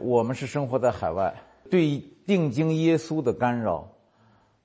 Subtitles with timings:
[0.00, 1.34] 我们是生活在海外，
[1.70, 3.86] 对定睛耶稣的干扰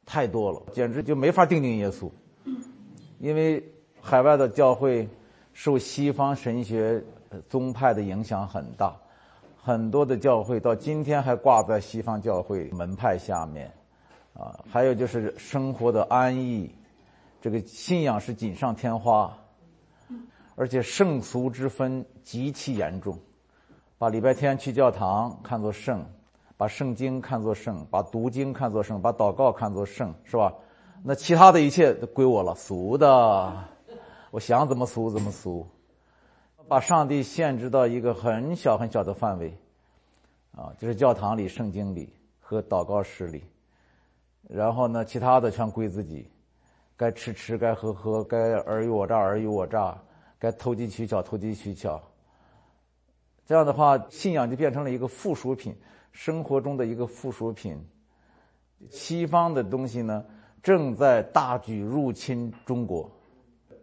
[0.05, 2.09] 太多了，简直就没法定睛耶稣，
[3.19, 3.63] 因为
[4.01, 5.07] 海外的教会
[5.53, 7.03] 受西方神学
[7.49, 8.95] 宗派的影响很大，
[9.61, 13.71] 很多的教会到今天还挂在西方教会门派下面，
[14.33, 16.69] 啊，还有就是生活的安逸，
[17.41, 19.35] 这个信仰是锦上添花，
[20.55, 23.19] 而且圣俗之分极其严重。
[23.97, 26.05] 把礼拜天去教堂看作圣，
[26.57, 30.53] 把圣经看作圣，把读经看作圣，把祷告看作圣，是吧？
[31.01, 33.53] 那其他的一切都归我了，俗的，
[34.31, 35.65] 我想怎么俗怎么俗。
[36.67, 39.55] 把上帝限制到一个很小很小的范围，
[40.55, 43.43] 啊，就是教堂里、圣经里和祷告室里，
[44.49, 46.27] 然后呢，其他的全归自己，
[46.97, 49.95] 该吃吃，该喝喝，该尔虞我诈尔虞我诈，
[50.39, 52.01] 该投机取巧投机取巧。
[53.45, 55.75] 这样的话，信仰就变成了一个附属品，
[56.11, 57.77] 生活中的一个附属品。
[58.89, 60.25] 西方的东西呢，
[60.63, 63.09] 正在大举入侵中国，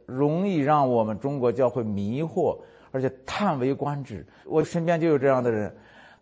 [0.05, 2.59] 容易让我们中国教会迷惑，
[2.91, 4.27] 而且叹为观止。
[4.45, 5.75] 我身边就有这样的人，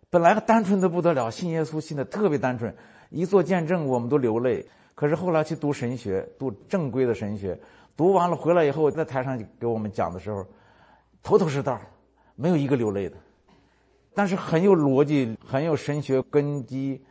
[0.09, 2.73] 本来单纯的不得了，信耶稣信的特别单纯，
[3.09, 4.65] 一做见证我们都流泪。
[4.93, 7.59] 可是后来去读神学，读正规的神学，
[7.97, 10.45] 读完了回来以后，在台上给我们讲的时候，
[11.23, 11.79] 头头是道，
[12.35, 13.17] 没有一个流泪的。
[14.13, 17.01] 但是很有逻辑，很有神学根基，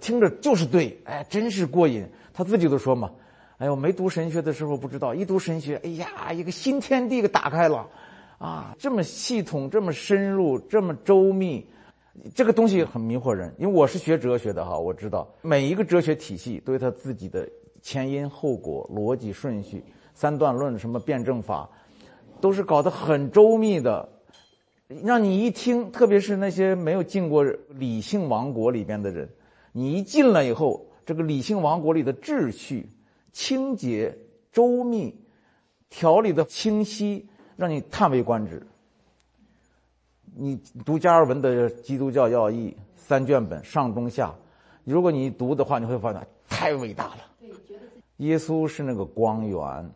[0.00, 2.04] 听着就是对，哎，真是过瘾。
[2.34, 3.10] 他自己都说嘛
[3.58, 7.86] ：“哎呦，没读神学的时候不知道，一读神学，哎呀，一个新天地给打开了，
[8.38, 11.64] 啊，这么系统，这么深入，这么周密，
[12.34, 13.54] 这个东西很迷惑人。
[13.56, 17.48] 因为我是学哲学的哈，我知道每一个哲学体系都有它自己的
[17.82, 21.68] 前因后果、逻辑顺序、三段论、什么辩证法，
[22.40, 24.08] 都是搞得很周密的。”
[24.88, 29.28] 让你一听，特别是那些没有进过理性王国里边的人，
[29.72, 32.88] 你一进来以后，这个理性王国里的秩序、
[33.30, 34.16] 清洁、
[34.50, 35.14] 周密、
[35.90, 38.66] 条理的清晰，让你叹为观止。
[40.34, 44.34] 你读加尔文的《基督教要义》三卷本上中下，
[44.84, 47.16] 如果你读的话，你会发现太伟大了。
[48.18, 49.90] 耶稣是那个光源。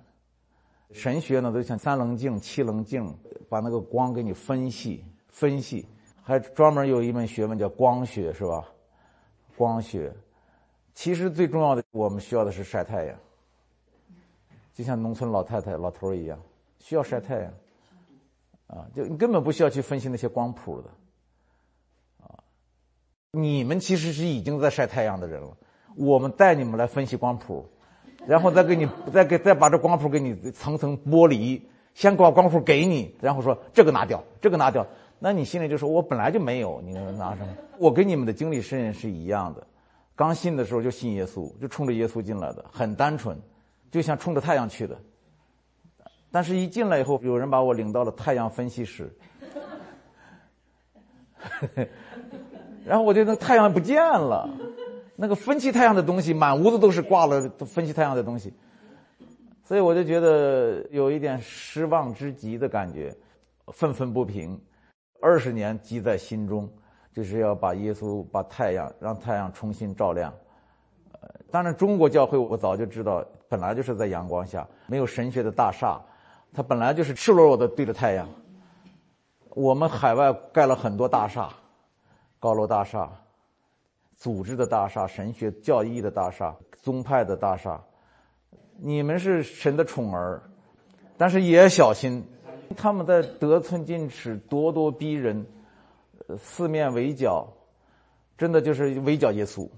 [0.92, 3.16] 神学呢，都像三棱镜、七棱镜，
[3.48, 5.86] 把那个光给你分析分析，
[6.22, 8.68] 还专门有一门学问叫光学，是吧？
[9.56, 10.12] 光学，
[10.94, 13.18] 其实最重要的，我们需要的是晒太阳，
[14.74, 16.38] 就像农村老太太、老头一样，
[16.78, 17.52] 需要晒太阳，
[18.66, 20.90] 啊，就你根本不需要去分析那些光谱的，
[22.26, 22.38] 啊，
[23.30, 25.56] 你们其实是已经在晒太阳的人了，
[25.96, 27.66] 我们带你们来分析光谱。
[28.26, 31.60] 然后再给你，再给再把这光谱给你层层剥离，
[31.94, 34.86] 先把光谱给你，然后说这个拿掉，这个拿掉，
[35.18, 37.48] 那你心里就说，我本来就没有，你拿什么？
[37.78, 39.66] 我跟你们的经历是是一样的，
[40.14, 43.36] 刚信的时候就信耶稣，就冲着耶稣进来的，很单纯，
[43.90, 44.96] 就像冲着太阳去的。
[46.30, 49.12] 但是一进来以后，有人把我领到了太阳分析室，
[52.86, 54.48] 然后我就那太阳不见了。
[55.14, 58.52] 那个分析太阳的东西，满屋子都是挂了分析太阳的东西，
[59.62, 63.14] 所以我就觉得有一点失望之极的感觉，
[63.68, 64.60] 愤愤不平。
[65.20, 66.68] 二十年积在心中，
[67.12, 70.32] 就是要把耶稣、把太阳，让太阳重新照亮。
[71.12, 76.00] 呃，当然，中国教会我早就知道，本来就是在阳光下，没有神学的大厦，
[76.52, 78.28] 它本来就是赤裸裸的对着太阳。
[79.50, 81.48] 我们海外盖了很多大厦，
[82.40, 83.08] 高楼大厦。
[84.22, 87.82] 组织的大厦、神学教义的大厦、宗派的大厦，
[88.78, 90.40] 你们是神的宠儿，
[91.18, 92.24] 但是也小心，
[92.76, 95.44] 他们在得寸进尺、咄咄逼人、
[96.38, 97.48] 四面围剿，
[98.38, 99.68] 真的就是围剿耶稣，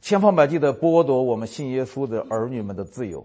[0.00, 3.24] 千方百计的剥夺我们信耶稣的儿女们的自由。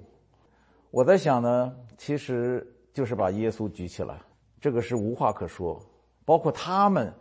[0.91, 4.21] 我在想呢，其实就是把耶稣举起来，
[4.61, 5.81] 这个是无话可说，
[6.23, 7.11] 包括他们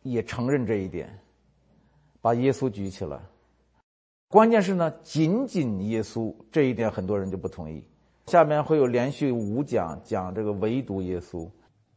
[0.00, 1.20] 也承认这一点。
[2.26, 3.20] 把耶稣举起来，
[4.26, 7.84] 关键是呢，仅仅耶稣这一点，很多人就不同意。
[8.26, 11.48] 下面会有连续五讲讲这个唯独耶稣。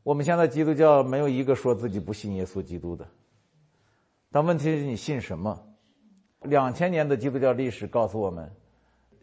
[0.03, 3.07] 我们现在基督教没有一个说自己不信耶稣基督的，
[4.29, 5.59] 但问题是你信什么？
[6.43, 8.47] 两千年的基督教历史告诉我们，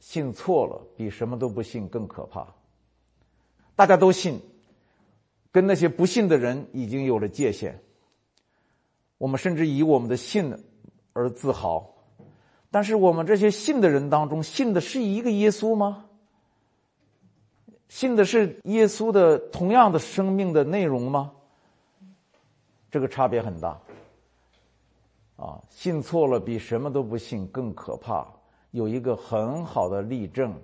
[0.01, 2.53] 信错了比什么都不信更可怕。
[3.77, 4.41] 大家都信，
[5.53, 7.81] 跟那些不信的人已经有了界限。
[9.19, 10.53] 我们甚至以我们的信。
[11.17, 11.95] 而自豪，
[12.71, 16.05] 但是我们这些信的人当中，信的是一个耶稣吗？
[17.89, 21.33] 信的是耶稣的同样的生命的内容吗？
[22.91, 23.81] 这个差别很大。
[25.37, 28.27] 啊，信错了比什么都不信更可怕。
[28.73, 30.55] 有一个很好的例证，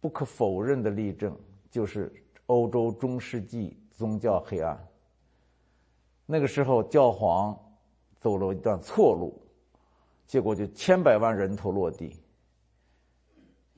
[0.00, 1.36] 不可否认的例证，
[1.68, 2.12] 就是
[2.46, 4.78] 欧洲中世纪宗教黑暗。
[6.26, 7.58] 那个时候，教皇
[8.20, 9.36] 走了一段错路，
[10.26, 12.16] 结果就千百万人头落地。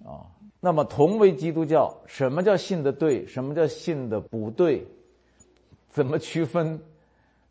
[0.05, 0.27] 啊，
[0.61, 3.27] 那么同为基督教，什么叫信的对？
[3.27, 4.87] 什么叫信的不对？
[5.89, 6.81] 怎么区分？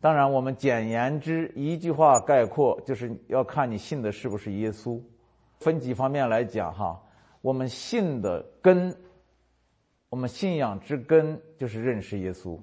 [0.00, 5.00] 当然，我们简言之，一句话概括，就是要看你信的是不是耶稣。
[5.58, 7.02] 分几方面来讲哈，
[7.40, 8.94] 我们信的根，
[10.10, 12.58] 我们信仰之根就是认识耶稣，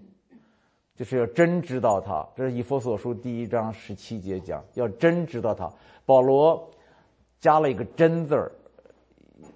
[0.95, 2.28] 就是要真知道他。
[2.36, 5.72] 这是以佛所书第一章十七节讲，要真知道他。
[6.06, 6.69] 保罗
[7.40, 8.51] 加了一个“真”字儿，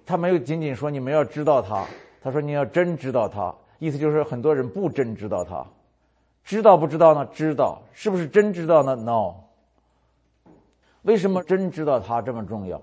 [0.04, 1.86] 他没有仅仅说你们要知道他，
[2.20, 5.64] 他说你要真知道他，意思就是很多人不真知道他。
[6.44, 7.26] 知道不知道呢？
[7.26, 9.34] 知道，是不是真知道呢？No。
[11.02, 12.82] 为什么真知道他这么重要？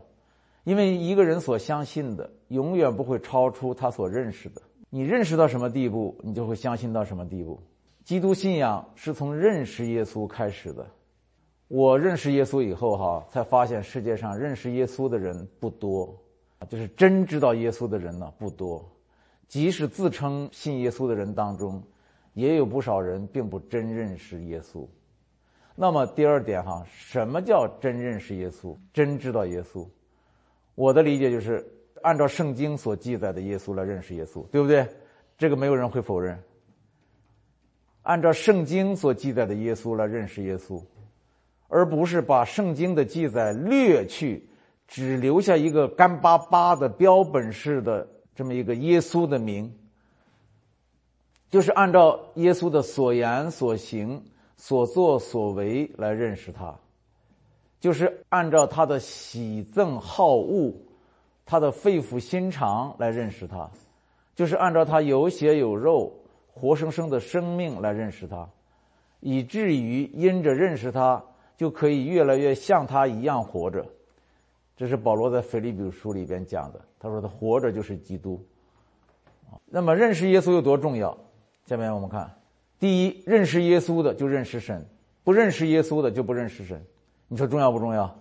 [0.64, 4.62] 因为一个人所相信的永远不会超出他所认识的。
[4.90, 7.60] 你认识到什么地步，你就会相信到什么地步。
[8.06, 10.86] 基督信仰是从认识耶稣开始的。
[11.68, 16.16] 我认识耶稣以后，哈，才发现世界上认识耶稣的人不多，
[16.70, 18.88] 就是真知道耶稣的人呢不多。
[19.48, 21.82] 即使自称信耶稣的人当中，
[22.36, 24.88] 也有不少人并不真认识耶稣。
[25.76, 28.78] 那么第二点，哈，什么叫真认识耶稣？
[28.94, 29.84] 真知道耶稣？
[30.76, 31.66] 我的理解就是
[32.04, 34.88] 按照圣经所记载的耶稣来认识耶稣，对不对？
[35.40, 36.40] 这个没有人会否认。
[38.06, 40.80] 按照圣经所记载的耶稣来认识耶稣，
[41.68, 44.48] 而不是把圣经的记载略去，
[44.88, 49.74] 只留下一个干巴巴的标本式的这么一个耶稣的名，
[51.50, 54.24] 就是按照耶稣的所言所行、
[54.56, 56.74] 所作所为来认识他。
[57.80, 60.74] 就是按照他的喜憎好恶，
[61.44, 63.68] 他的肺腑心肠来认识他，
[64.36, 66.12] 就是按照他有血有肉、
[66.56, 68.50] 活生生的生命来认识他，
[69.20, 71.22] 以至于因着认识他，
[71.58, 73.86] 就可以越来越像他一样活着。
[74.78, 76.80] 这是保罗在腓立比书里边讲的。
[76.98, 78.42] 他说他活着就是基督。
[79.66, 81.18] 那么认识耶稣有多重要？
[81.66, 82.34] 下面我们看，
[82.80, 84.88] 第一，认识耶稣的就认识神，
[85.26, 86.82] 不认识耶稣的就不认识神。
[87.28, 88.18] 你说重要不重要？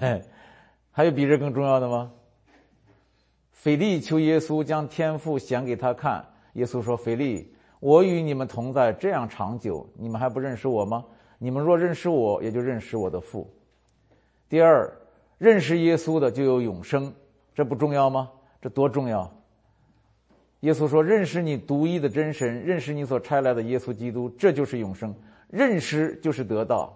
[0.90, 2.12] 还有比这更重要的吗？
[3.52, 6.24] 腓力求耶稣将天赋显给他看，
[6.54, 11.04] 耶稣说：“腓力，我与你们同在这样长久，你们还不认识我吗？
[11.38, 13.48] 你们若认识我，也就认识我的父。”
[14.48, 14.90] 第二，
[15.38, 17.14] 认识耶稣的就有永生，
[17.54, 18.30] 这不重要吗？
[18.60, 19.30] 这多重要！
[20.60, 25.14] 耶稣说：“认识你独一的真神，认识你所差来的耶稣基督，这就是永生。
[25.48, 26.92] 认识就是得到。”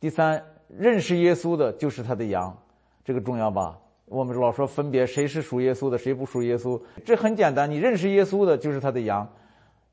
[0.00, 2.56] 第三，认识耶稣的就是他的羊，
[3.04, 3.78] 这个重要吧？
[4.10, 7.70] 我们老说分别谁是属耶稣的，谁不属耶稣，这很简单。
[7.70, 9.26] 你认识耶稣的就是他的羊。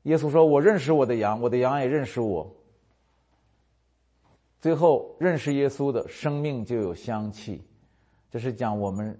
[0.02, 2.52] 耶稣说：“我认识我的羊，我的羊也认识我。”
[4.60, 7.62] 最后，认识耶稣的生命就有香气，
[8.28, 9.16] 这是讲我们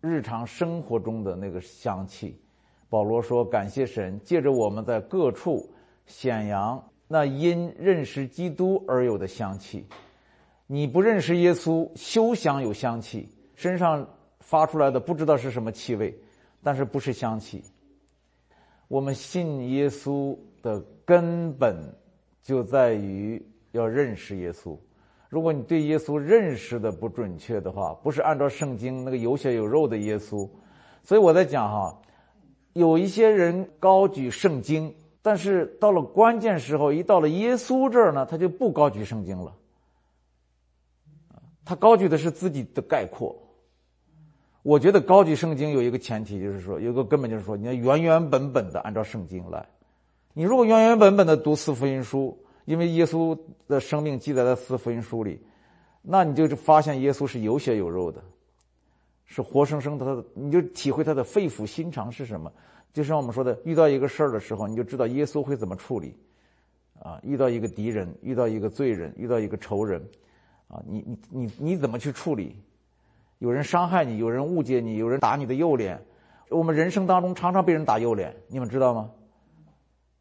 [0.00, 2.40] 日常生活中的那个香气。
[2.88, 5.70] 保罗说：“感谢神，借着我们在各处
[6.06, 9.84] 显扬。”那因认识基督而有的香气，
[10.66, 13.28] 你不认识耶稣，休想有香气。
[13.60, 16.18] 身上发出来的不知道是什么气味，
[16.62, 17.62] 但是不是香气。
[18.88, 21.76] 我们信耶稣的根本
[22.42, 24.74] 就在于要认识耶稣。
[25.28, 30.48] 如果你对耶稣认识的不准确的话，不是按照圣经那个有血有肉的耶稣，
[31.02, 32.00] 所以我在讲哈，
[32.72, 34.94] 有一些人高举圣经。
[35.20, 39.54] 但是到了关键时候，一到了耶稣这儿呢，他就不高举圣经了。
[41.62, 43.36] 他高举的是自己的概括。
[44.62, 49.66] 我觉得高举圣经有一个前提，就是说有个根本就是说，你要原原本本的按照圣经来。
[50.34, 53.36] 你如果原原本本的读四福音书，因为耶稣
[53.66, 55.40] 的生命记载在四福音书里，
[56.02, 58.22] 那你就发现耶稣是有血有肉的，
[59.24, 62.52] 是活生生的，你就体会他的肺腑心肠是什么。
[62.92, 66.14] 就像我们说的，遇到一个事儿的时候，你就知道耶稣会怎么处理。
[67.02, 70.06] 啊，遇到一个敌人，遇到一个罪人，遇到一个仇人，
[70.68, 72.54] 啊，你你你你怎么去处理？
[73.40, 76.00] 有人伤害你，有人误解你，有人打你的右脸。
[76.50, 79.10] 我们人生当中常常被人打右脸，你们知道吗？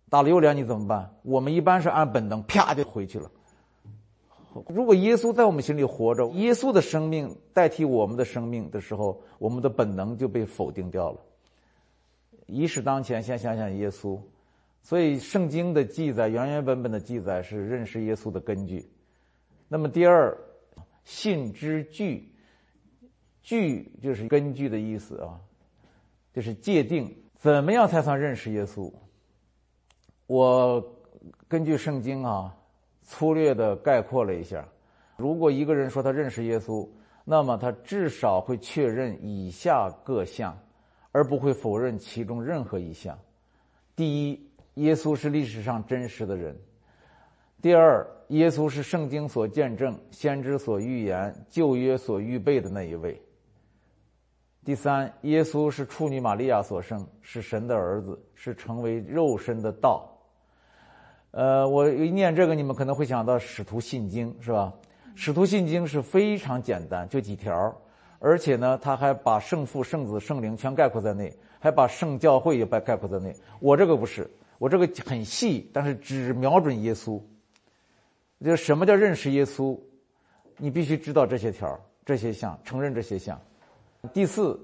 [0.10, 1.14] 打了右脸你怎么办？
[1.24, 3.30] 我们一般是按本能啪就回去了。
[4.68, 11.20] 如果耶稣在我们心里活着，耶稣的生命代替我们的生命的时候，我们的本能就被否定掉了。
[12.48, 14.20] 一事当前，先想想耶稣，
[14.82, 18.90] 所以圣经的记载原原本本的记载是认识耶稣的根据。
[19.68, 20.36] 那么第二，
[21.04, 22.34] 信之据，
[23.42, 25.40] 据就是根据的意思啊，
[26.34, 28.92] 就是界定，怎么样才算认识耶稣？
[30.28, 30.84] 我
[31.48, 32.56] 根据圣经啊，
[33.02, 34.68] 粗略的概括了一下，
[35.18, 36.88] 如果一个人说他认识耶稣，
[37.26, 40.58] 那么他至少会确认以下各项，
[41.12, 43.18] 而不会否认其中任何一项。
[43.96, 46.54] 第一，耶稣是历史上真实的人；
[47.62, 53.14] 第二，耶稣是圣经所见证、先知所预言、旧约所预备的那一位；
[54.70, 60.08] 第三，耶稣是处女玛利亚所生，是神的儿子，是成为肉身的道。
[61.32, 64.72] 呃，我一念这个，你们可能会想到《使徒信经》，是吧？
[65.16, 67.76] 《使徒信经》是非常简单，就几条，
[68.20, 73.36] 而且呢，他还把圣父、圣子、圣灵全概括在内，还把圣教会也把概括在内。
[73.60, 77.20] 我这个不是，我这个很细，但是只瞄准耶稣。
[78.46, 79.76] 就什么叫认识耶稣？
[80.58, 83.42] 你必须知道这些条、这些项，承认这些项。
[84.14, 84.60] 第四，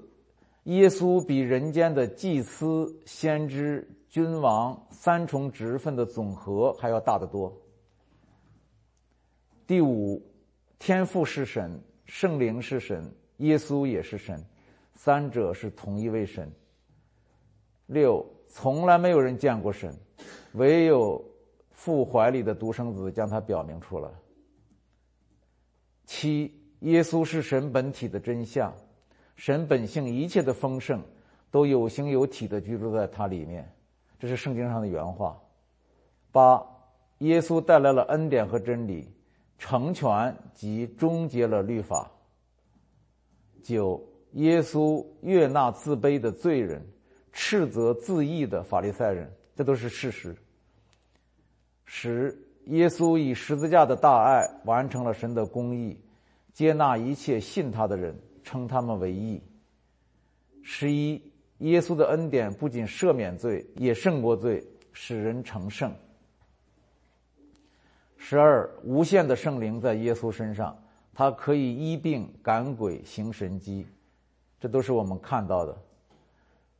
[0.64, 3.88] 耶稣比人间的祭司、先知。
[4.08, 7.54] 君王三重职分的总和还要大得多。
[9.66, 10.22] 第五，
[10.78, 14.42] 天父是神，圣灵是神，耶稣也是神，
[14.94, 16.50] 三者是同一位神。
[17.84, 19.94] 六，从来没有人见过神，
[20.52, 21.22] 唯有
[21.72, 24.08] 父怀里的独生子将他表明出来。
[26.06, 28.74] 七，耶稣是神本体的真相，
[29.36, 31.02] 神本性一切的丰盛
[31.50, 33.70] 都有形有体的居住在他里面。
[34.18, 35.38] 这是圣经上的原话。
[36.32, 36.62] 八，
[37.18, 39.08] 耶稣带来了恩典和真理，
[39.58, 42.10] 成全及终结了律法。
[43.62, 44.02] 九，
[44.32, 46.84] 耶稣悦纳自卑的罪人，
[47.32, 50.34] 斥责自义的法利赛人，这都是事实。
[51.84, 55.98] 十，耶稣以十字架的大爱完成了神的公义，
[56.52, 58.14] 接纳一切信他的人，
[58.46, 59.42] 称他们为义。
[60.62, 61.20] 十一。
[61.60, 64.62] 耶稣的恩典不仅赦免罪，也胜过罪，
[64.92, 65.90] 使人成圣。
[68.18, 70.76] 十二，无限的圣灵在耶稣身上，
[71.14, 73.86] 他可以医病、赶鬼、行神迹，
[74.60, 75.74] 这都是我们看到的。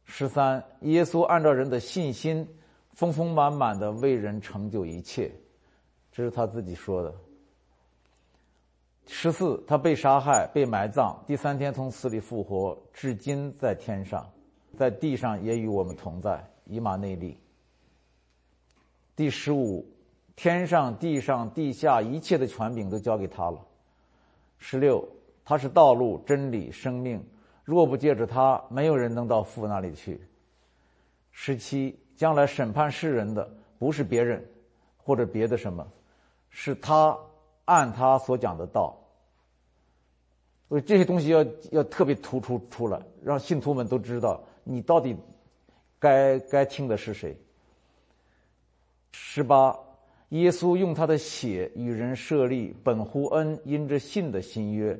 [0.04, 2.46] 十三，耶稣按照人的信心，
[2.92, 5.32] 丰丰满满的为人成就一切，
[6.12, 7.14] 这是他自己说的。
[9.08, 14.28] 十四，他被杀害、被埋葬，第三天从死里复活，至今在天上。
[14.76, 17.38] 在地上也与我们同在，以马内利。
[19.14, 19.86] 第十五，
[20.34, 23.64] 天上、地上、地下一切的权柄都交给他了。
[24.58, 25.02] 十六，
[25.44, 27.24] 他是道路、真理、生命，
[27.64, 30.20] 若不借着他，没有人能到父那里去。
[31.30, 33.48] 十七，将来审判世人的
[33.78, 34.44] 不是别人，
[34.98, 35.86] 或者别的什么，
[36.50, 37.16] 是他
[37.66, 38.98] 按他所讲的道。
[40.68, 44.42] 所以这些东西要要特别突出出来，让信徒们都知道。
[44.64, 45.16] 你到底
[46.00, 47.38] 该该听的是谁？
[49.12, 49.78] 十八，
[50.30, 54.98] 耶稣用他的血与人设立本乎恩因着信的新约，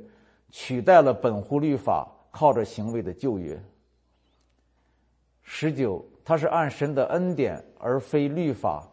[0.51, 3.61] 取代了本乎律法靠着行为的旧约。
[5.43, 8.89] 十九，他是按神的恩典而非律法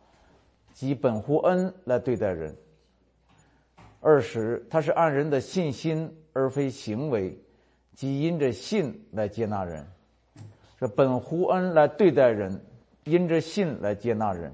[0.73, 2.55] 及本乎恩来对待人。
[4.05, 7.39] 二十，他是按人的信心而非行为，
[7.95, 9.87] 即因着信来接纳人。
[10.93, 12.59] 本乎恩来对待人，
[13.05, 14.53] 因着信来接纳人。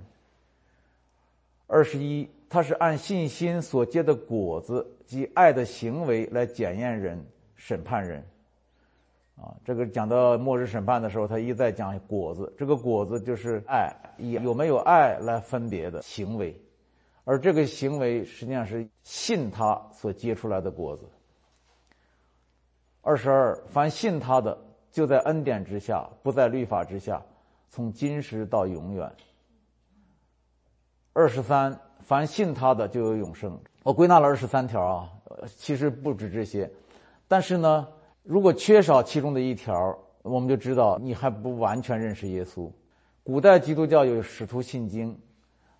[1.65, 7.19] 二十一，他是按信心所结的果子及爱的行为来检验人、
[7.55, 8.23] 审判人。
[9.35, 16.55] 啊，这个讲到末日审判的时候，他一再讲果子，这个果子就是爱，以有没有爱来分别的行为，
[17.29, 21.07] 而这个行为实际上是信他所结出来的果子。
[23.03, 24.57] 二十二，凡信他的。
[24.89, 27.23] 就在恩典之下，不在律法之下，
[27.69, 29.07] 从今时到永远。
[31.13, 33.59] 二十三，凡信他的就有永生。
[33.83, 35.07] 我归纳了二十三条啊，
[35.55, 36.67] 其实不止这些，
[37.27, 37.87] 但是呢，
[38.23, 42.71] 如果缺少其中的一条，我们就知道你还不完全认识耶稣。
[43.23, 45.15] 古代基督教有使徒信经，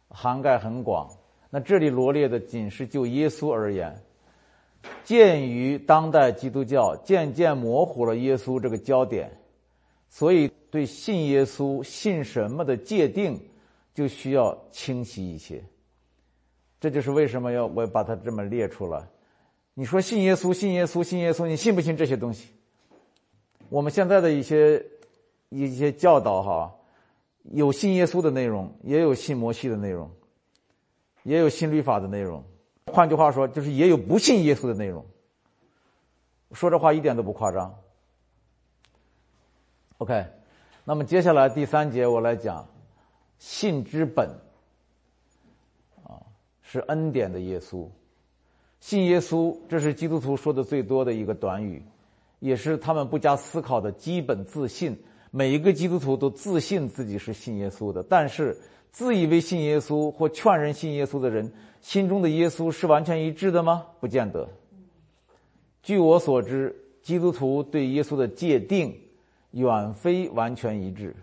[0.10, 1.10] 涵盖很广。
[1.50, 4.02] 那这里罗列的仅是就耶稣而言。
[5.04, 9.30] 鉴于当代基督教渐渐模糊了耶稣这个焦点，
[10.08, 13.40] 所以对信耶稣、信什么的界定
[13.94, 15.62] 就需要清晰一些。
[16.80, 19.06] 这就是为什么要我把它这么列出来。
[19.74, 22.50] 你说信耶稣、信耶稣、信耶稣，你信不信这些东西？
[23.68, 24.86] 我们现在的一些
[25.50, 26.74] 一些教导哈，
[27.52, 30.10] 有信耶稣的内容，也有信摩西的内容，
[31.24, 32.44] 也有新律法的内容。
[32.88, 35.06] 换句话说，就是也有不信耶稣的内容。
[36.54, 37.76] 说这话一点都不夸张。
[40.00, 40.26] OK，
[40.86, 42.68] 那么接下来第三节我来讲，
[43.38, 44.30] 信之本
[46.04, 46.18] 啊
[46.64, 47.88] 是恩典的耶稣，
[48.80, 51.84] 信耶稣这是基督徒说的最多的一个短语，
[52.40, 54.98] 也是他们不加思考的基本自信。
[55.32, 58.58] 每一个基督徒都自信自己是信耶稣的，但是
[58.92, 63.86] 自以为信耶稣或劝人信耶稣的人，心中的耶稣是完全一致的吗？
[64.00, 64.50] 不见得。
[65.82, 69.00] 据我所知，基督徒对耶稣的界定
[69.52, 71.16] 远非完全一致。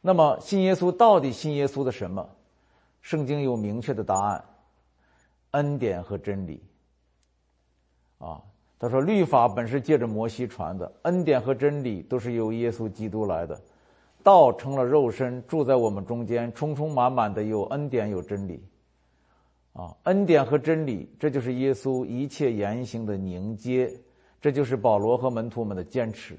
[0.00, 2.28] 那么，信耶稣到底信耶稣的什么？
[3.00, 4.44] 圣经有明确的答案：
[5.52, 6.62] 恩典和真理。
[8.18, 8.40] 啊。
[8.78, 13.60] 他说：“律法本是借着摩西传的，恩典和真理都是由耶稣基督来的。
[14.22, 18.62] 道成了肉身，住在我们中间，充充满满的有恩典有真理。
[19.72, 23.92] 啊，恩典和真理，这就是耶稣一切言行的凝结，
[24.40, 26.36] 这就是保罗和门徒们的坚持。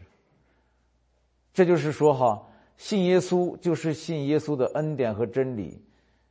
[1.53, 2.41] 这就是说，哈，
[2.77, 5.81] 信耶稣就是信耶稣的恩典和真理，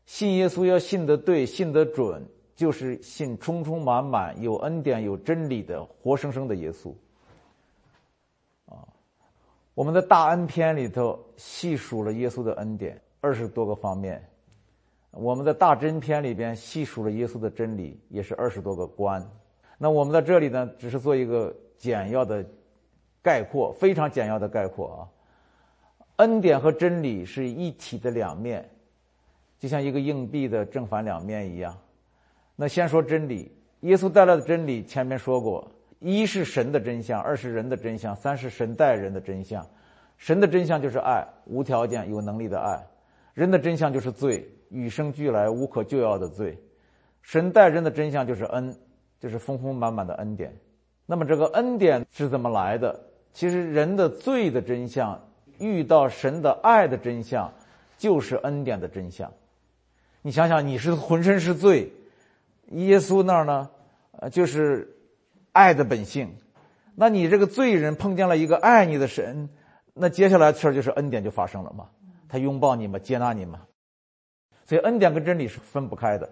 [0.06, 2.22] 信耶稣要信得对，信得准。”
[2.54, 6.92] 就是信充充满满有恩典有真理的活生生的耶稣，
[9.74, 14.22] 我们的大恩篇里头细数了耶稣的恩典二十多个方面，
[15.10, 19.26] 我们的大真篇里边细数了耶稣的真理也是二十多个关，
[19.78, 22.44] 那我们在这里呢，只是做一个简要的
[23.22, 25.08] 概括，非常简要的概括啊，
[26.16, 28.68] 恩典和真理是一体的两面，
[29.58, 31.74] 就像一个硬币的正反两面一样。
[32.56, 33.50] 那先说真理，
[33.80, 35.66] 耶稣带来的真理，前面说过，
[36.02, 39.64] 一是神的真相，二是人的真相，三是神带人的真相。
[40.18, 42.76] 神的真相就是爱，无条件、有能力的爱；
[43.34, 46.58] 人的真相就是罪，与生俱来、无可救药的罪。
[47.22, 48.76] 神带人的真相就是恩，
[49.20, 50.52] 就是丰丰满满的恩典。
[51.06, 53.00] 那么这个恩典是怎么来的？
[53.32, 55.18] 其实人的罪的真相
[55.58, 57.52] 遇到神的爱的真相，
[57.96, 59.32] 就是恩典的真相。
[60.20, 61.92] 你想想，你是浑身是罪。
[62.70, 63.68] 耶稣那儿呢，
[64.12, 64.88] 呃，就是
[65.52, 66.34] 爱的本性。
[66.94, 69.48] 那你这个罪人碰见了一个爱你的神，
[69.94, 71.88] 那接下来事儿就是恩典就发生了嘛？
[72.28, 73.60] 他拥抱你嘛，接纳你嘛。
[74.64, 76.28] 所以恩典跟真理是分不开的，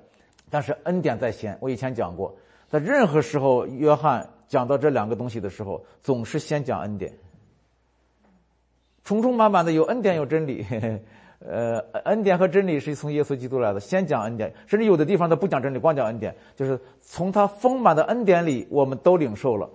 [0.50, 1.56] 但是恩典在先。
[1.60, 2.36] 我以前讲过，
[2.68, 7.12] 在任何时候，约翰讲到这两个东西的时候，总是先讲恩典，
[9.04, 10.64] 充充满满的有恩典有真理。
[11.40, 13.80] 呃，恩典和真理是从耶稣基督来的。
[13.80, 19.70] 先讲恩典，甚至有的地方他不讲真理，光讲恩典，就是从他丰满的恩典里，我们都领受了。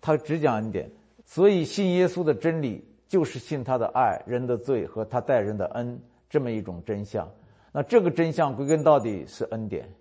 [0.00, 0.88] 他只讲恩典，
[1.24, 7.28] 所以信耶稣的真理就是信他的爱人的罪和他待人的恩这么一种真相。
[7.72, 9.92] 那这个真相归根到底是恩典，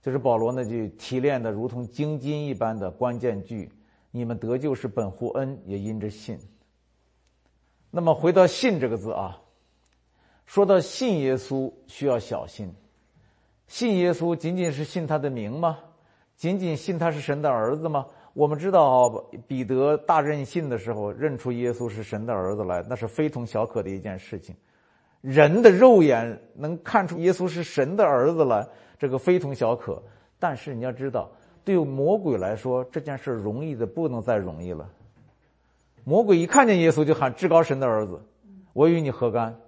[0.00, 3.68] 就是保罗那句提炼的如同精金一般的关键句：
[4.12, 6.38] 你们得救是本乎恩，也因着信。
[7.90, 9.42] 那么回到信这个字啊。
[10.46, 12.72] 说到信耶稣，需要小心。
[13.66, 15.78] 信耶稣仅仅是信他的名吗？
[16.36, 18.06] 仅仅信他是神的儿子吗？
[18.32, 19.08] 我们知道，
[19.46, 24.54] 彼得大任信的时候，认出耶稣是神的儿子来，那是非同小可的一件事情。
[25.22, 28.64] 人的肉眼能看出耶稣是神的儿子来，
[28.98, 30.00] 这个非同小可。
[30.38, 31.28] 但是你要知道，
[31.64, 34.88] 对魔鬼来说，这件事容易的不能再容易了。
[36.04, 38.20] 魔鬼一看见耶稣，就喊至高神的儿子，
[38.74, 39.58] 我与你何干？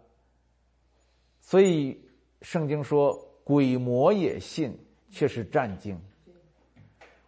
[1.49, 1.99] 所以，
[2.43, 4.77] 圣经说鬼魔也信，
[5.09, 5.99] 却是战惊。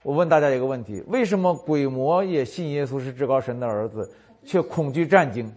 [0.03, 4.13] 我问大家一个问题：为什么鬼魔也信耶稣是至高神的儿子，
[4.45, 5.51] 却恐惧战惊？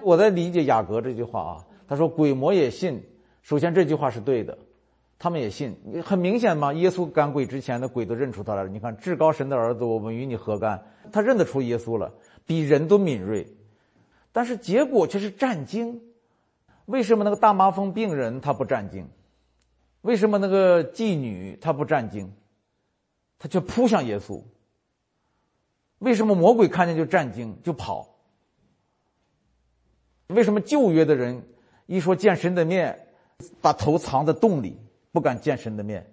[0.00, 3.02] 我在理解雅各这句话啊，他说鬼魔也信。
[3.42, 4.56] 首先这句话是对的，
[5.18, 5.76] 他们也信。
[6.02, 8.70] 很明显嘛，耶稣赶鬼之前的鬼都认出他来了。
[8.70, 10.82] 你看，至高神的儿子，我们与你何干？
[11.12, 12.14] 他认得出耶稣了，
[12.46, 13.46] 比人都敏锐。
[14.32, 16.00] 但是结果却是战惊。
[16.88, 19.06] 为什么那个大麻风病人他不站经？
[20.00, 22.32] 为什么那个妓女她不战惊？
[23.38, 24.42] 他却扑向耶稣。
[25.98, 28.08] 为什么魔鬼看见就站经就跑？
[30.28, 31.42] 为什么旧约的人
[31.86, 32.98] 一说见神的面，
[33.60, 34.78] 把头藏在洞里，
[35.12, 36.10] 不敢见神的面？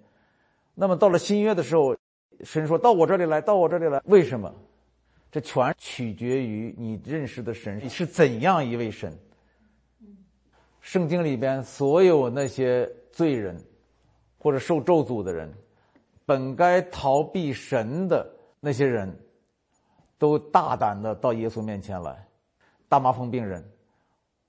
[0.74, 1.96] 那么到了新约的时候，
[2.44, 4.52] 神说到我这里来，到我这里来，为什么？
[5.30, 9.16] 这全取决于你认识的神是怎样一位神。
[10.86, 13.60] 圣经里边所有那些罪人，
[14.38, 15.52] 或者受咒诅的人，
[16.24, 18.24] 本该逃避神的
[18.60, 19.12] 那些人，
[20.16, 22.24] 都大胆的到耶稣面前来。
[22.88, 23.68] 大麻风病人，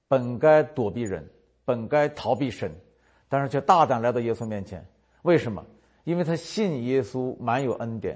[0.08, 1.28] 本该躲避人，
[1.66, 2.72] 本该逃避神，
[3.28, 4.86] 但是却大胆来到耶稣面前。
[5.24, 5.66] 为什么？
[6.04, 8.16] 因为他信耶稣满有恩典，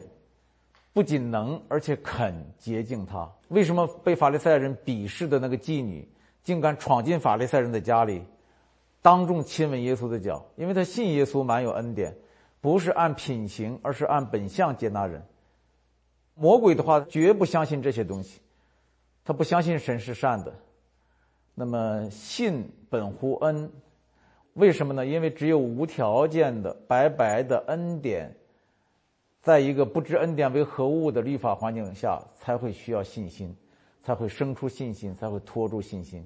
[0.94, 3.28] 不仅能，而且肯洁净他。
[3.48, 6.08] 为什么被法利赛人鄙视的那个妓女，
[6.44, 8.24] 竟敢闯进法利赛人的家里，
[9.02, 10.46] 当众亲吻耶稣的脚？
[10.56, 12.16] 因为他信耶稣满有恩典，
[12.60, 15.24] 不是按品行，而是按本相接纳人。
[16.36, 18.42] 魔鬼的话绝不相信这些东西，
[19.24, 20.54] 他不相信神是善的。
[21.54, 23.72] 那么信本乎恩。
[24.54, 25.06] 为什么呢？
[25.06, 28.36] 因为只有无条件的、白白的恩典，
[29.42, 33.56] 在一个不知恩典为何物的律法环境下，才会需要信心，
[34.04, 36.26] 才会生出信心，才会托住信心。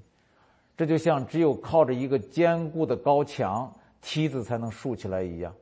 [0.78, 5.54] 这就像只有靠着一个坚固的高墙，梯子才能竖起来一样。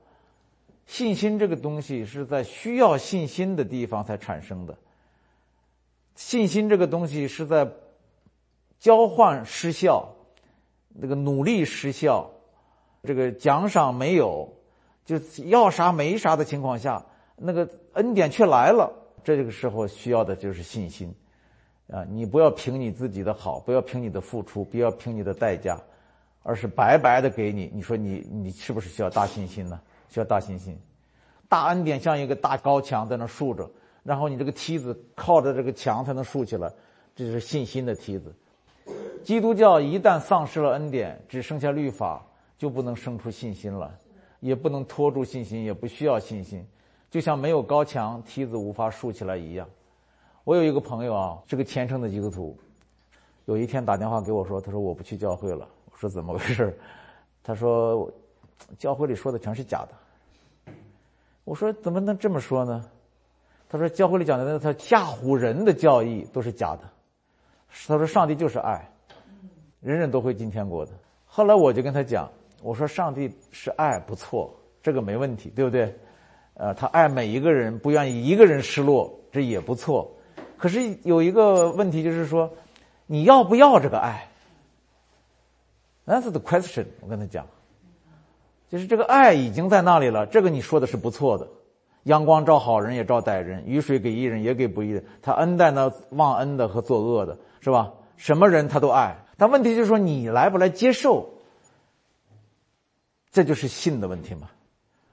[0.85, 4.77] 信心这个东西是在需要信心的地方才产生的。
[6.15, 7.67] 信心这个东西是在
[8.79, 10.13] 交换失效、
[10.89, 12.29] 那个努力失效。
[13.03, 14.53] 这个奖赏没有，
[15.05, 18.91] 就要啥没啥的情况下，那个恩典却来了。
[19.23, 21.13] 这个时候需要的就是信心，
[21.93, 25.79] 啊，你不要凭你自己的好，不要凭你的付出，不要凭你的代价，
[26.41, 27.69] 而是白白的给你。
[27.71, 29.79] 你说你你是不是需要大信心呢？
[30.09, 30.75] 需要大信心，
[31.47, 33.69] 大恩典像一个大高墙在那竖着，
[34.01, 36.67] 然后你这个梯子靠着这个墙才能竖起来，
[37.15, 38.33] 这就是信心的梯子。
[39.23, 42.25] 基督教一旦丧失了恩典，只剩下律法。
[42.55, 43.93] 就不能生出信心了，
[44.39, 46.65] 也不能拖住信心，也不需要信心，
[47.09, 49.67] 就像没有高墙，梯子无法竖起来一样。
[50.43, 52.57] 我有一个朋友啊，是个虔诚的基督徒，
[53.45, 55.67] 有一天打电话给我说，他说我不去教会了。
[55.89, 56.77] 我说怎么回事？
[57.41, 58.11] 他说
[58.77, 60.73] 教会里说的全是假的。
[61.45, 62.83] 我说怎么能这么说呢？
[63.69, 66.81] 他说教会里讲的那他吓唬人的教义都是假的。
[67.87, 68.85] 他说上帝就是爱，
[69.79, 70.91] 人人都会进天国的。
[71.25, 72.29] 后来我就跟他讲。
[72.61, 75.93] 我说上帝是爱，不错，这个没问题，对不对？
[76.53, 80.09] 呃，他爱每一个人，不愿意一个人失落，这也不错。
[80.63, 82.49] 可是有一个问题，就是说，
[83.05, 84.29] 你要不要这个爱
[86.05, 86.85] ？That's the question。
[87.01, 87.45] 我跟他讲，
[88.69, 91.45] 就是这个爱已经在那里了，这个你说的是不错的。
[92.03, 97.91] 阳光照好人也照歹人，雨水给义人也给不义人，他恩待那忘恩的和作恶的，是吧？
[98.15, 99.17] 什么人他都爱。
[99.35, 101.29] 但问题就是说，你来不来接受？
[103.33, 104.49] 这就是信的问题嘛？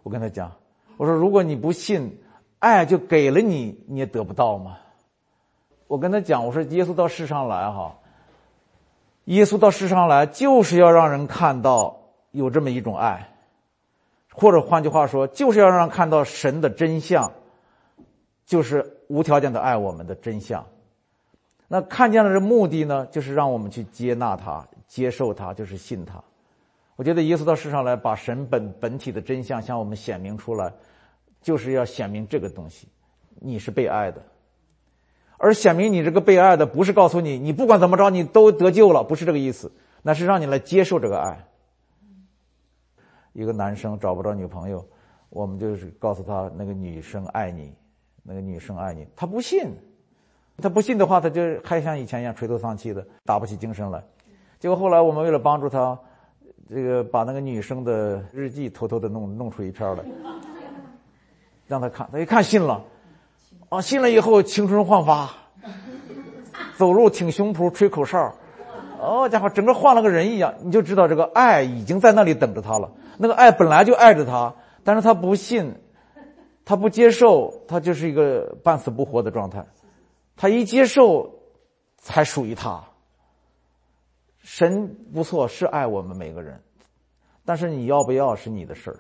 [0.04, 0.52] 我跟他讲，
[0.96, 2.22] 我说如果你不信，
[2.60, 4.76] 爱就给了你，你也得不到嘛。
[5.90, 7.98] 我跟他讲，我说耶稣到世上来哈，
[9.24, 11.98] 耶稣到世上来就是要让人看到
[12.30, 13.28] 有这么一种爱，
[14.32, 17.32] 或者换句话说，就是要让看到神的真相，
[18.46, 20.64] 就是无条件的爱我们的真相。
[21.66, 26.22] 那看见了这目的呢，就是让我们去接纳他、接受他，就是信他。
[26.94, 30.72] 我觉得耶稣到世上来，把神本本体的真相向我们显明出来，
[31.42, 32.86] 就是要显明这个东西：
[33.40, 34.22] 你是被爱的。
[35.40, 39.72] 而显明你这个被爱的，不是告诉你你不管怎么着你都得救了，不是这个意思，
[40.02, 41.42] 那是让你来接受这个爱。
[43.32, 44.86] 一个男生找不着女朋友，
[45.30, 47.74] 我们就是告诉他那个女生爱你，
[48.22, 49.74] 那个女生爱你，他不信，
[50.58, 54.02] 他不信的话，他就还像以前一样垂头丧气的，打不起精神来。
[54.58, 55.98] 结果后来我们为了帮助他。
[56.72, 60.04] 这个把那个女生的日记偷偷的弄弄出一篇来，
[61.66, 62.80] 让他看，他一看信了，
[63.70, 65.30] 啊，信了以后青春焕发，
[66.76, 68.34] 走路挺胸脯吹口哨，
[69.00, 72.90] 哦家伙，整个换了个人一样，你就知道这个爱已经在那里等着他了。
[73.16, 74.52] 那个爱本来就爱着他，
[74.82, 75.72] 但是他不信，
[76.64, 79.64] 他不接受，他就是一个半死不活的状态。
[80.36, 81.32] 他一接受，
[81.96, 82.82] 才属于他。
[84.42, 86.60] 神不错，是爱我们每个人，
[87.44, 88.98] 但是你要不要是你的事儿，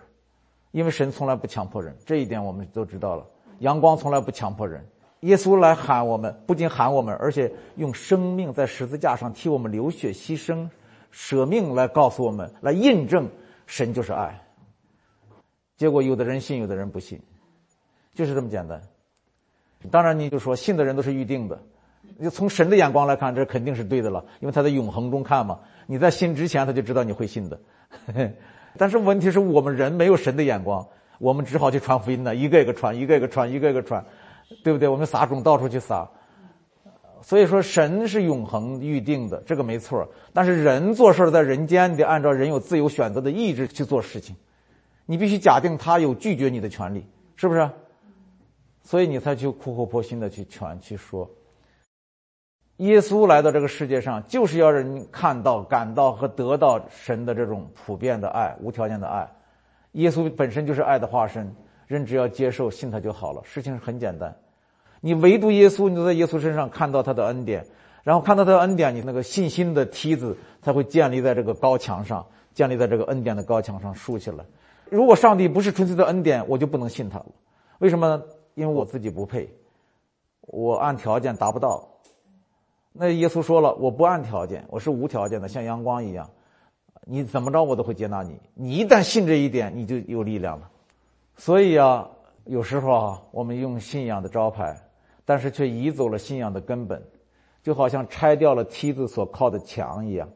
[0.70, 3.26] 因为神从来不强迫人，这一点我们都知道了。
[3.60, 4.84] 阳光从来不强迫人，
[5.20, 10.68] 耶稣来喊我们，不仅喊我们，而且用生命在十字架上替我们流血牺牲，
[11.10, 13.28] 舍命来告诉我们，来印证
[13.66, 14.42] 神就是爱。
[15.76, 17.20] 结果有的人信，有的人不信，
[18.14, 18.82] 就是这么简单。
[19.90, 21.58] 当然，你就说信的人都是预定的。
[22.22, 25.60] 就从神的眼光来看，这肯定是对的了，因为他在永恒中看嘛。
[25.86, 27.60] 你在信之前，他就知道你会信的。
[28.76, 30.86] 但是问题是我们人没有神的眼光，
[31.20, 34.02] 我们只好去传福音呢，一个一个传，一个一个传，一个一个传，
[34.64, 34.88] 对不对？
[34.88, 36.08] 我们撒种到处去撒。
[37.20, 40.08] 所以说，神是永恒预定的，这个没错。
[40.32, 44.34] 但是人做事在人间，你得按照人有自由选择的意志去做事情。
[45.04, 47.04] 你必须假定他有拒绝你的权利，
[47.36, 47.68] 是不是？
[48.82, 51.30] 所以你才去苦口婆心的去劝去说。
[52.78, 59.30] 耶稣来到这个世界上，就是要人看到、感到和得到神的这种普遍的爱、无条件的爱。
[59.92, 61.54] 耶稣本身就是爱的化身，
[61.86, 63.42] 人只要接受、信他就好了。
[63.44, 64.36] 事情很简单，
[65.00, 67.66] 你唯独耶稣，你都在耶稣身上看到他的恩典，
[68.04, 72.24] 然后看到他的恩典，你那个信心的梯子才会建立在这个高墙上，
[72.54, 74.44] 建立在这个恩典的高墙上竖起来。
[74.88, 77.26] 如果上帝不是纯粹的恩典，我就不能信他了。
[77.78, 78.22] 为什么呢？
[78.54, 79.48] 因为我自己不配，
[80.40, 81.88] 我按条件达不到。
[82.92, 86.28] 那耶稣说了，我不按条件，我是无条件的，像阳光一样，
[87.06, 88.38] 你怎么着我都会接纳你。
[88.54, 90.70] 你一旦信这一点，你就有力量了。
[91.36, 92.08] 所以啊，
[92.44, 94.76] 有时候啊，我们用信仰的招牌，
[95.24, 97.02] 但是却移走了信仰的根本，
[97.62, 100.28] 就好像拆掉了梯子所靠的墙一样。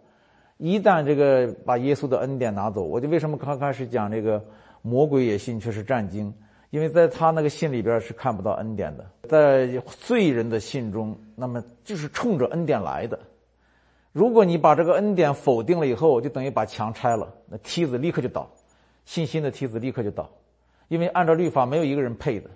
[0.57, 4.43] 一旦这个把耶稣的恩典拿走，我就为什么刚开始讲这个
[4.83, 6.33] 魔鬼也信却是战经，
[6.71, 13.19] 因为在他那个信里边是看不到恩典的，在罪人的信中，那么就是冲着恩典来的。
[14.15, 18.49] 如果你把这个恩典否定了以后，就等于把墙拆了，那梯子立刻就倒，
[19.05, 20.31] 信心的梯子立刻就倒，
[20.87, 22.49] 因为按照律法没有一个人配的，